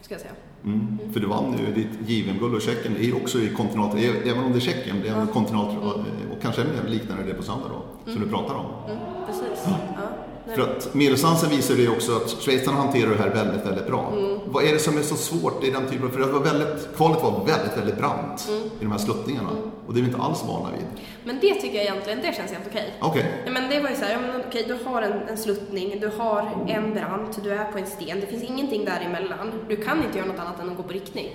[0.00, 0.32] Ska jag säga.
[0.64, 0.98] Mm.
[1.12, 4.52] För du vann ju ditt JVM-guld och Tjeckien är ju också i kontinental, även om
[4.52, 8.12] det är Tjeckien, det är en kontinental och kanske mer liknande det på söndag då,
[8.12, 8.66] som du pratar om.
[8.90, 9.64] Mm, precis.
[9.66, 10.23] Ja.
[10.46, 10.56] Nej.
[10.56, 14.12] För att medeldistansen visar ju också att schweizarna hanterar det här väldigt, väldigt bra.
[14.16, 14.38] Mm.
[14.46, 16.96] Vad är det som är så svårt i den typen av, för det var väldigt,
[16.96, 18.62] kvalet var väldigt, väldigt brant Mm.
[18.64, 19.50] i de här sluttningarna.
[19.86, 20.86] Och det är vi inte alls vana vid.
[21.24, 22.94] Men det tycker jag egentligen, det känns helt okej.
[23.00, 26.00] Okej, Ja, men det var ju så här, ja, okej, du har en, en sluttning,
[26.00, 29.52] du har en brant, du är på en sten, det finns ingenting däremellan.
[29.68, 31.30] Du kan inte göra något annat än att gå på riktning.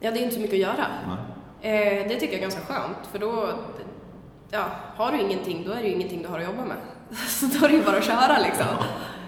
[0.00, 0.86] Ja, det är inte så mycket att göra.
[1.60, 3.48] Eh, det tycker jag är ganska skönt, för då,
[4.54, 4.64] ja,
[4.96, 6.76] har du ingenting, då är det ju ingenting du har att jobba med.
[7.28, 8.66] Så då är det ju bara att köra liksom.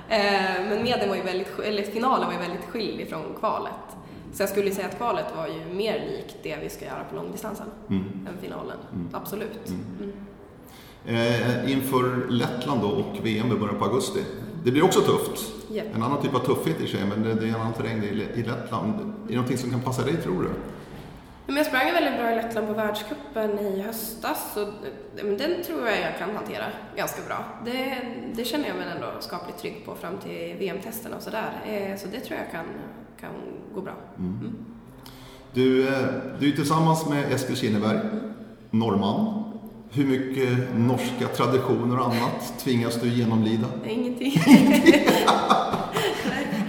[0.08, 3.72] Eh, men medien var ju väldigt, eller finalen var ju väldigt skild ifrån kvalet.
[4.32, 7.16] Så jag skulle säga att kvalet var ju mer likt det vi ska göra på
[7.16, 8.02] långdistansen Mm.
[8.04, 8.76] än finalen.
[9.12, 9.68] Absolut.
[9.68, 10.12] Mm.
[11.06, 14.24] Eh, inför Lettland då och VM i början på augusti.
[14.64, 15.52] Det blir också tufft.
[15.70, 15.86] Japp.
[15.94, 18.94] En annan typ av tuffhet i sig, men det, är en annan terräng i Lettland.
[18.94, 20.48] Är det någonting som kan passa dig, tror du?
[21.46, 24.68] Men jag sprang väldigt bra i Lettland på världscupen i höstas så eh,
[25.24, 26.64] men den tror jag jag kan hantera
[26.96, 27.36] ganska bra.
[27.64, 27.96] Det,
[28.34, 31.50] det känner jag mig ändå skapligt trygg på fram till VM-testerna och sådär.
[31.66, 32.64] Eh, Så det tror jag kan,
[33.20, 33.30] kan
[33.74, 33.92] gå bra.
[35.52, 35.94] Du, eh,
[36.38, 37.98] du är tillsammans med Eskil Kinneberg,
[38.70, 39.42] norrman.
[39.90, 43.66] Hur mycket norska traditioner och annat tvingas du genomlida?
[43.88, 44.32] Ingenting.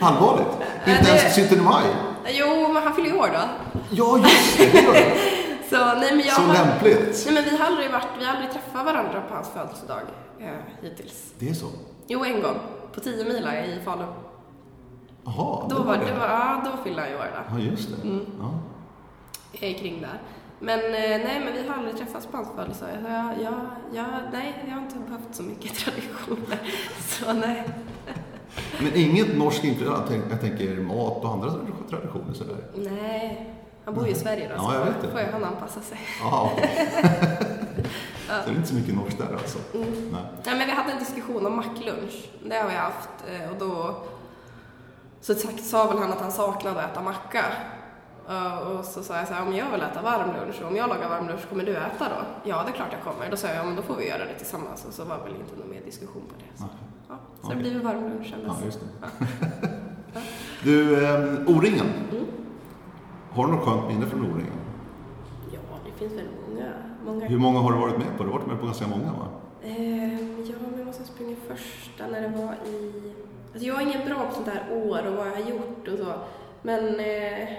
[0.02, 0.48] Allvarligt?
[0.88, 1.86] Inte ens 17 maj?
[2.30, 3.50] Jo, men han fyller ju år då.
[3.92, 5.18] Ja, just det, det.
[5.70, 7.24] Så, nej, men jag Så har, lämpligt.
[7.26, 10.02] nej, men vi har aldrig varit, vi har aldrig träffat varandra på hans födelsedag
[10.40, 10.48] eh,
[10.82, 11.34] hittills.
[11.40, 11.66] Det är så?
[12.08, 12.56] Jo, en gång.
[12.94, 14.08] På 10 mila i Falun.
[15.26, 17.56] Jaha, Då det var, det var, ja, då fyllde han ju år då.
[17.58, 18.08] Ja, just det.
[18.08, 18.26] Mm.
[18.40, 18.60] Ja.
[19.68, 20.22] Är kring där.
[20.60, 20.92] Men eh,
[21.26, 22.90] nej, men vi har aldrig träffats på hans födelsedag.
[23.04, 23.54] Jag, jag,
[23.94, 26.60] jag, nej, jag har inte behövt så mycket traditioner.
[27.00, 27.64] Så nej.
[28.80, 29.98] Men inget norskt inkluderat?
[30.00, 31.52] Jag tänk- Jag tänker mat och andra
[31.90, 32.58] traditioner sådär.
[32.76, 33.54] Nej.
[33.86, 35.12] Han bor ju i Sverige då, Ja, jag vet så det.
[35.12, 36.00] får ju han anpassa sig.
[36.22, 36.52] Ja.
[38.28, 39.58] Så det är inte så mycket norskt där alltså?
[39.74, 39.90] Mm.
[40.12, 40.22] Nej.
[40.46, 42.30] Nej, men vi hade en diskussion om macklunch.
[42.50, 43.10] Det har vi haft.
[43.28, 43.96] eh, Och då
[45.22, 47.46] så sa väl han att han saknade att äta macka.
[48.30, 50.76] Eh, Och så sa jag så här, om jag vill äta varm lunch och om
[50.76, 52.50] jag lagar varm lunch, kommer du äta då?
[52.50, 53.30] Ja, det är klart jag kommer.
[53.32, 54.86] Då sa jag, ja men då får vi göra det tillsammans.
[54.86, 56.64] Och så var väl inte någon mer diskussion på det.
[57.08, 57.20] Så, Nej.
[57.20, 57.56] ja, så Okej.
[57.58, 59.10] det blir väl varm lunch Ja, just det.
[60.64, 61.86] Du, eh, O-ringen.
[62.12, 62.26] Mm.
[63.32, 64.54] Har du något skönt minne från O-ringen?
[65.54, 66.66] Ja, det finns väl många.
[67.06, 67.26] många.
[67.28, 68.24] Hur många har du varit med på?
[68.24, 69.28] Du har varit med på ganska många va?
[69.64, 73.14] Ehm, ja, men jag måste ha sprungit första när det var i...
[73.54, 75.98] Alltså jag är ingen bra på sånt här år och vad jag har gjort och
[76.00, 76.14] så.
[76.62, 77.00] Men...
[77.00, 77.50] Eh,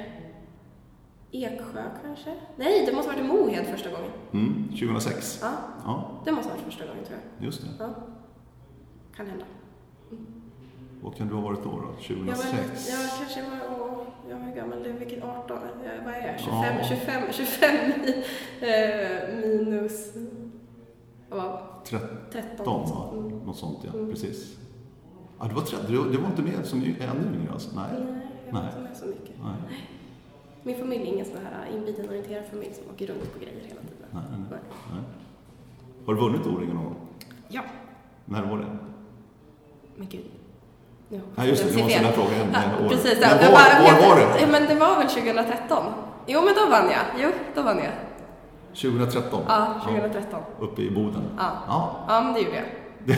[1.32, 2.34] Eksjö kanske?
[2.56, 4.10] Nej, det måste ha varit i Mohed första gången.
[4.32, 5.38] Mm, 2006?
[5.42, 5.50] Ja,
[5.84, 7.44] Ja, det måste ha varit första gången tror jag.
[7.46, 7.68] just det.
[7.78, 7.88] Ja.
[9.18, 9.44] Kan hända.
[11.02, 11.70] Vad kan du ha varit då?
[11.70, 11.86] då?
[11.98, 12.90] Jag, 2006?
[12.90, 13.80] var, jag kanske var...
[13.80, 14.82] Åh, jag var gammal?
[14.82, 15.58] Det vilket 18?
[15.58, 16.40] eh, Vad är jag?
[16.40, 16.76] 25?
[16.78, 16.84] Ja.
[16.84, 17.70] 25, 25
[18.60, 20.14] eh, minus...
[21.28, 22.64] Vad var 13 13?
[22.90, 23.10] va?
[23.12, 23.38] Mm.
[23.38, 24.10] Något sånt ja, Mm.
[24.10, 24.56] precis.
[25.38, 27.70] Ja, du var 30, du, du var inte med som ännu yngre alltså?
[27.76, 27.84] Nej.
[27.92, 28.68] Nej, jag var Nej.
[28.70, 29.36] inte med så mycket.
[29.42, 29.78] Nej.
[30.62, 34.08] Min familj är ingen sån här inbiten-orienterad familj som åker runt på grejer hela tiden.
[34.10, 34.60] Nej, Nej.
[34.92, 35.02] nej.
[36.06, 36.96] Har du vunnit O-ringen någon gång?
[37.48, 37.62] Ja,
[38.24, 38.76] När var det?
[39.98, 40.24] Men gud.
[41.08, 42.88] Ja, Ja, just det, du måste ställa frågan Ja, år.
[42.88, 43.20] precis.
[43.20, 44.40] Men ja, var, bara- var var det?
[44.40, 45.84] Ja, men det var väl 2013?
[46.26, 47.04] Jo, men då vann jag.
[47.22, 47.92] Jo, då vann jag.
[48.74, 49.42] 2013?
[49.48, 50.40] Ja, 2013.
[50.60, 51.22] Uppe i Boden?
[51.38, 51.96] Ja, Ja.
[52.08, 52.64] ja men det gjorde jag.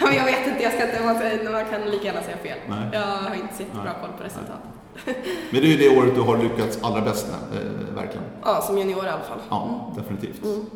[0.00, 2.58] Ja, men jag vet inte, jag ska inte, man, man kan lika gärna säga fel.
[2.68, 2.78] Nej.
[2.92, 4.60] Jag har inte så jättebra koll på resultat.
[5.50, 8.24] Men det är ju det året du har lyckats allra bäst med, eh, verkligen.
[8.44, 9.38] Ja, som junior i alla fall.
[9.50, 10.44] Ja, definitivt.
[10.44, 10.66] Mm.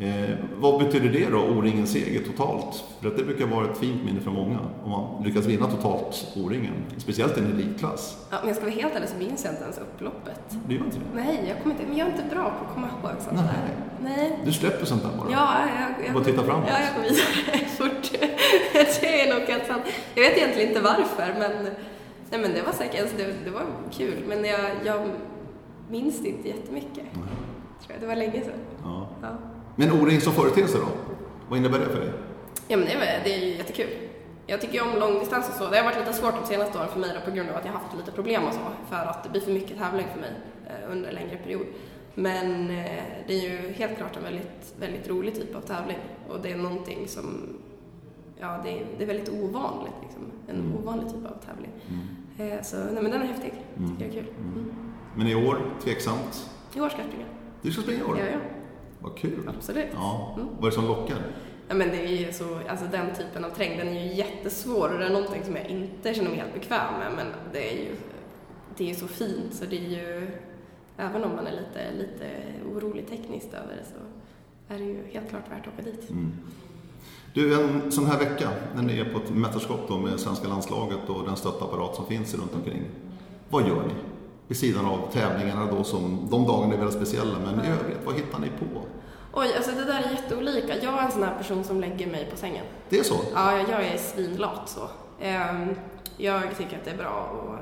[0.00, 2.84] Eh, vad betyder det då, O-ringens seger totalt?
[3.00, 6.26] För att det brukar vara ett fint minne för många, om man lyckas vinna totalt
[6.36, 6.72] O-ringen.
[6.96, 8.26] Speciellt i en elitklass.
[8.30, 10.40] Ja, men jag ska vara helt ärlig så minns jag inte ens upploppet.
[10.68, 11.04] Det gör inte det?
[11.22, 13.44] Nej, jag kommer inte, men jag är inte bra på att komma ihåg sånt Nej.
[13.44, 14.16] där.
[14.16, 14.38] Nej.
[14.44, 15.30] Du släpper sånt där bara?
[15.30, 16.64] Ja, jag, jag, Bara titta framåt.
[16.68, 18.18] Ja, jag går vidare fort.
[19.00, 19.82] det är nog helt sant.
[20.14, 21.64] Jag vet egentligen inte varför, men,
[22.30, 24.22] nej, men det var säkert, alltså, det, det var kul.
[24.28, 25.08] Men jag, jag
[25.90, 27.04] minns det inte jättemycket.
[27.14, 27.22] Nej.
[27.82, 28.00] tror jag.
[28.00, 28.60] Det var länge sedan.
[28.84, 29.08] Ja.
[29.22, 29.28] Ja.
[29.80, 30.88] Men O-ring som företeelse då?
[31.48, 32.12] Vad innebär det för dig?
[32.68, 33.88] Ja men det är, det är ju jättekul.
[34.46, 35.70] Jag tycker ju om långdistans och så.
[35.70, 37.64] Det har varit lite svårt de senaste åren för mig då, på grund av att
[37.64, 38.60] jag haft lite problem och så.
[38.88, 40.30] För att det blir för mycket tävling för mig
[40.66, 41.66] eh, under en längre period.
[42.14, 45.98] Men eh, det är ju helt klart en väldigt, väldigt rolig typ av tävling.
[46.28, 47.48] Och det är någonting som,
[48.40, 50.22] ja det är, det är väldigt ovanligt liksom.
[50.48, 50.76] En Mm.
[50.76, 51.72] ovanlig typ av tävling.
[52.38, 53.52] Eh, så nej men den är häftig.
[53.78, 53.90] Mm.
[53.90, 54.32] Tycker jag är kul.
[54.38, 54.72] Mm.
[55.16, 56.50] Men i år, tveksamt.
[56.74, 57.26] I år ska jag springa.
[57.62, 58.18] Du ska springa i år?
[58.18, 58.38] Ja, ja.
[59.00, 59.50] Vad kul.
[59.56, 59.86] Absolut.
[59.94, 60.34] Ja.
[60.36, 60.48] Mm.
[60.56, 61.16] Vad är det som lockar?
[61.68, 64.92] Ja, men det är ju så, alltså den typen av terräng, den är ju jättesvår
[64.92, 67.76] och det är någonting som jag inte känner mig helt bekväm med, men det är
[67.76, 67.94] ju,
[68.76, 70.30] det är ju så fint så det är ju,
[70.96, 72.30] även om man är lite, lite
[72.74, 74.00] orolig tekniskt över det så
[74.74, 76.10] är det ju helt klart värt att åka dit.
[76.10, 76.32] Mm.
[77.34, 81.24] Du, en sån här vecka när ni är på ett mästerskap med svenska landslaget och
[81.26, 82.82] den stöttapparat som finns runt omkring.
[83.48, 83.94] Vad gör ni?
[84.48, 88.14] Vid sidan av tävlingarna då som, de dagarna är väldigt speciella, men i övrigt, vad
[88.14, 88.80] hittar ni på?
[89.32, 90.76] Oj, alltså det där är jätteolika.
[90.82, 92.64] Jag är en sån här person som lägger mig på sängen.
[92.88, 93.14] Det är så?
[93.34, 94.88] Ja, jag är svinlat så.
[95.20, 95.74] Ehm,
[96.16, 97.58] Jag tycker att det är bra och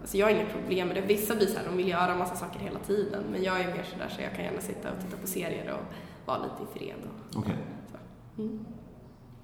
[0.00, 1.00] Alltså jag har inga problem med det.
[1.00, 3.22] Vissa blir så här, de vill göra massa saker hela tiden.
[3.32, 5.94] Men jag är mer sådär så jag kan gärna sitta och titta på serier och
[6.26, 6.96] vara lite i fred.
[7.36, 8.42] Och, så.
[8.42, 8.64] Mm.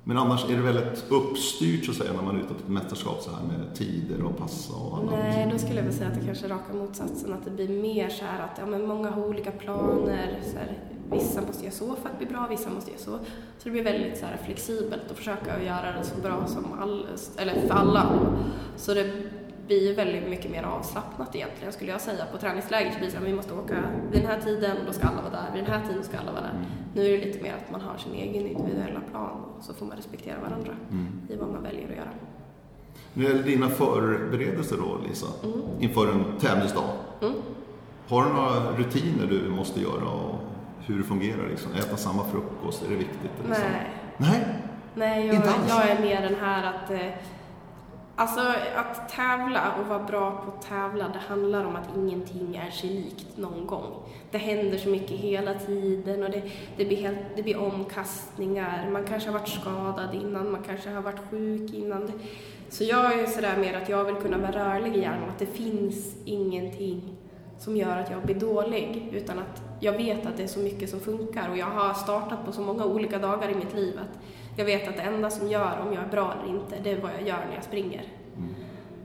[0.08, 2.68] Men annars är det väldigt uppstyrt så att säga när man är ute på ett
[2.68, 5.14] mästerskap så här med tider och passa och annat.
[5.14, 7.32] Nej, då skulle jag väl säga att det kanske är raka motsatsen.
[7.32, 10.40] Att det blir mer så här att ja, men många har olika planer.
[10.52, 10.78] Så här,
[11.10, 13.10] vissa måste göra så för att bli bra, vissa måste göra så.
[13.58, 17.06] Så det blir väldigt så här, flexibelt att försöka göra det så bra som all,
[17.36, 18.06] eller för alla.
[18.76, 19.12] Så det
[19.66, 22.24] blir väldigt mycket mer avslappnat egentligen skulle jag säga.
[22.32, 23.74] På träningsläger så blir det vi måste åka
[24.12, 25.54] vid den här tiden och då ska alla vara där.
[25.54, 26.52] Vid den här tiden ska alla vara där.
[26.94, 29.86] Nu är det lite mer att man har sin egen individuella plan och så får
[29.86, 31.06] man respektera varandra Mm.
[31.28, 32.08] i vad man väljer att göra.
[33.14, 35.60] När det gäller dina förberedelser då, Lisa, Mm.
[35.80, 36.90] inför en tävlingsdag.
[37.22, 37.34] Mm.
[38.08, 40.34] Har du några rutiner du måste göra och
[40.86, 41.48] hur det fungerar?
[41.50, 41.72] Liksom?
[41.72, 43.30] Äta samma frukost, är det viktigt?
[43.42, 43.48] så?
[43.48, 43.60] Nej.
[44.16, 44.44] Nej?
[44.94, 45.68] Nej, jag, Inte alls?
[45.68, 46.98] jag är mer den här att eh,
[48.18, 48.40] Alltså
[48.76, 52.90] att tävla och vara bra på att tävla, det handlar om att ingenting är sig
[52.90, 53.92] likt någon gång.
[54.30, 56.42] Det händer så mycket hela tiden och det,
[56.76, 58.90] det, blir, helt, det blir omkastningar.
[58.90, 62.12] Man kanske har varit skadad innan, man kanske har varit sjuk innan.
[62.68, 65.46] Så jag är sådär mer att jag vill kunna vara rörlig i hjärnan, att det
[65.46, 67.16] finns ingenting
[67.58, 70.90] som gör att jag blir dålig, utan att jag vet att det är så mycket
[70.90, 74.18] som funkar och jag har startat på så många olika dagar i mitt liv att
[74.56, 77.00] jag vet att det enda som gör om jag är bra eller inte, det är
[77.00, 78.02] vad jag gör när jag springer.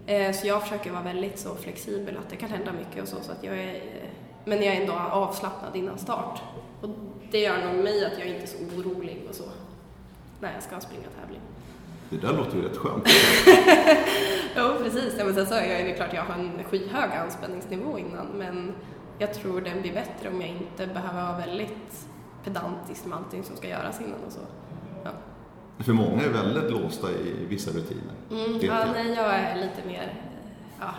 [0.06, 3.16] Eh, Så jag försöker vara väldigt så flexibel att det kan hända mycket och så,
[3.22, 4.10] så att jag är, eh,
[4.46, 6.42] men jag är ändå avslappnad innan start.
[6.82, 6.90] Och
[7.32, 9.44] det gör nog mig att jag inte är så orolig och så
[10.40, 11.42] när jag ska springa tävling.
[12.10, 13.04] Det där låter ju rätt skönt.
[14.58, 15.16] Jo, precis.
[15.18, 18.28] Ja, men sen så är jag, det är klart jag har en skyhög anspänningsnivå innan,
[18.28, 18.74] men
[19.20, 22.06] jag tror den blir bättre om jag inte behöver vara väldigt
[22.44, 24.40] pedantisk med allting som ska göras innan och så.
[25.84, 28.14] För många är väldigt låsta i vissa rutiner.
[28.32, 28.88] Mm, ja, jag.
[28.94, 30.14] nej, jag är lite mer,
[30.80, 30.94] ja,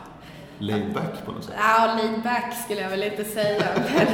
[0.59, 1.55] Laid back på något sätt.
[1.59, 3.65] Ja, laid back skulle jag väl inte säga.
[3.77, 4.07] Men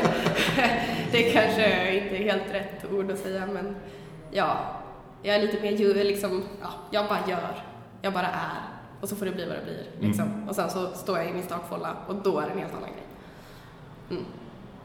[1.12, 3.76] det kanske inte är helt rätt ord att säga, men
[4.30, 4.58] ja,
[5.22, 7.62] jag är lite mer liksom, ja, jag bara gör.
[8.02, 8.62] Jag bara är.
[9.00, 10.08] Och så får det bli vad det blir.
[10.08, 10.48] Liksom.
[10.48, 12.90] Och sen så står jag i min startfålla och då är det en helt annan
[12.90, 13.06] grej.
[14.10, 14.24] Mm,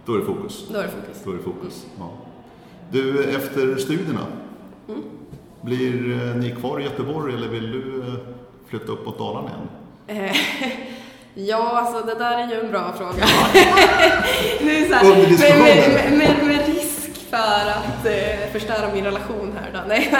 [0.05, 0.67] Då är det fokus.
[0.71, 1.21] då är det fokus.
[1.25, 1.85] Då är det fokus.
[1.99, 2.11] Ja.
[2.91, 4.25] Du, efter studierna,
[4.87, 5.03] Mm.
[5.63, 8.13] Blir eh, ni kvar i Göteborg eller vill du eh,
[8.67, 10.27] flytta uppåt Dalarna igen?
[10.27, 10.35] Eh,
[11.35, 13.25] Ja, alltså det där är ju en bra fråga.
[14.61, 19.71] nu så här, med, med, med, med risk för att eh, förstöra min relation här
[19.73, 19.79] då.
[19.87, 20.13] Nej.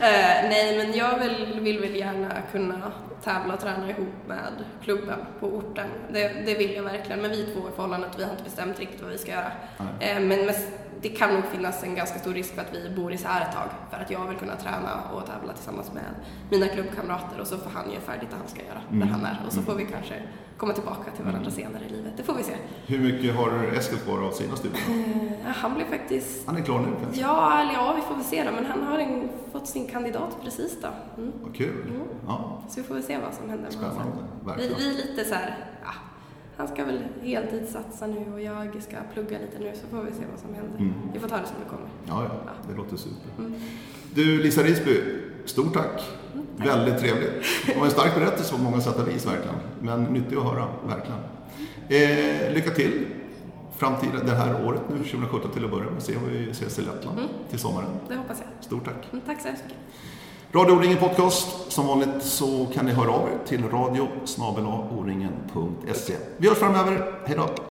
[0.00, 2.92] eh, nej, men jag vill, vill väl gärna kunna
[3.24, 5.86] tävla och träna ihop med klubben på orten.
[6.12, 7.22] Det, det vill jag verkligen.
[7.22, 9.52] Men vi två i förhållandet, vi har inte bestämt riktigt vad vi ska göra.
[10.00, 10.54] Eh, men men
[11.02, 13.68] det kan nog finnas en ganska stor risk för att vi bor isär ett tag.
[13.90, 16.04] För att jag vill kunna träna och tävla tillsammans med
[16.50, 19.08] mina klubbkamrater och så får han göra färdigt det han ska göra där Mm.
[19.08, 19.42] han är.
[19.46, 20.22] Och så får vi kanske
[20.56, 22.12] komma tillbaka till varandra senare i livet.
[22.16, 22.52] Det får vi se.
[22.86, 24.82] Hur mycket har Eskil kvar av sina studier?
[25.46, 27.20] Eh, han blev faktiskt Han är klar nu kanske?
[27.20, 28.50] Ja, eller ja, vi får väl se då.
[28.52, 30.88] Men han har en, fått sin kandidat precis då.
[31.22, 31.32] Mm.
[31.42, 31.86] Vad kul.
[31.88, 32.02] Mm.
[32.26, 34.02] Ja, Så vi får väl se vad som händer spännande.
[34.02, 34.12] sen.
[34.40, 34.76] Vi, Verkligen.
[34.78, 35.90] vi är lite så här, ja,
[36.56, 40.22] han ska väl heltidssatsa nu och jag ska plugga lite nu så får vi se
[40.30, 40.78] vad som händer.
[40.78, 40.92] Mm.
[41.12, 41.88] Vi får ta det som det kommer.
[42.08, 43.30] Ja, ja, det låter super.
[43.38, 43.54] Mm.
[44.14, 45.00] Du, Lisa Risby,
[45.44, 46.02] stort tack.
[46.56, 47.32] Väldigt trevligt.
[47.66, 49.56] Det var en stark berättelse på många sätt och vis verkligen.
[49.80, 51.20] Men nyttig att höra, verkligen.
[51.88, 53.06] Eh, lycka till
[53.76, 56.02] framtida, det här året nu, 2017 till att börja med.
[56.02, 57.30] Se om vi ses i Lettland Mm.
[57.50, 57.88] till sommaren.
[58.08, 58.64] Det hoppas jag.
[58.64, 59.08] Stort tack.
[59.12, 59.78] Mm, tack så hemskt mycket.
[60.54, 61.72] Radio O-ringen Podcast.
[61.72, 64.08] Som vanligt så kan ni höra av er till radio
[64.98, 66.14] o-ringen.se.
[66.36, 67.12] Vi hörs framöver.
[67.26, 67.64] Hej då!